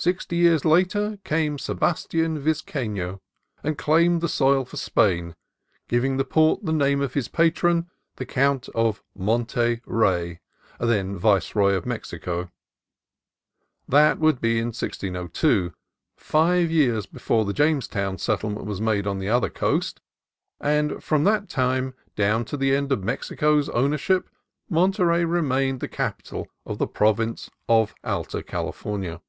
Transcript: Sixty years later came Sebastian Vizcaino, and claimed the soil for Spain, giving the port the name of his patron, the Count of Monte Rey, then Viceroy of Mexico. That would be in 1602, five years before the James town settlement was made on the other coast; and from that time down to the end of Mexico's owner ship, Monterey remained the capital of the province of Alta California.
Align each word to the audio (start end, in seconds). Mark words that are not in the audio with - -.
Sixty 0.00 0.36
years 0.36 0.64
later 0.64 1.18
came 1.24 1.58
Sebastian 1.58 2.38
Vizcaino, 2.38 3.20
and 3.64 3.76
claimed 3.76 4.20
the 4.20 4.28
soil 4.28 4.64
for 4.64 4.76
Spain, 4.76 5.34
giving 5.88 6.16
the 6.16 6.24
port 6.24 6.64
the 6.64 6.72
name 6.72 7.00
of 7.00 7.14
his 7.14 7.26
patron, 7.26 7.90
the 8.14 8.24
Count 8.24 8.68
of 8.76 9.02
Monte 9.16 9.80
Rey, 9.86 10.38
then 10.78 11.16
Viceroy 11.18 11.72
of 11.74 11.84
Mexico. 11.84 12.48
That 13.88 14.20
would 14.20 14.40
be 14.40 14.60
in 14.60 14.66
1602, 14.66 15.72
five 16.16 16.70
years 16.70 17.06
before 17.06 17.44
the 17.44 17.52
James 17.52 17.88
town 17.88 18.18
settlement 18.18 18.66
was 18.66 18.80
made 18.80 19.04
on 19.04 19.18
the 19.18 19.28
other 19.28 19.50
coast; 19.50 20.00
and 20.60 21.02
from 21.02 21.24
that 21.24 21.48
time 21.48 21.92
down 22.14 22.44
to 22.44 22.56
the 22.56 22.72
end 22.72 22.92
of 22.92 23.02
Mexico's 23.02 23.68
owner 23.70 23.98
ship, 23.98 24.30
Monterey 24.70 25.24
remained 25.24 25.80
the 25.80 25.88
capital 25.88 26.46
of 26.64 26.78
the 26.78 26.86
province 26.86 27.50
of 27.68 27.96
Alta 28.04 28.44
California. 28.44 29.20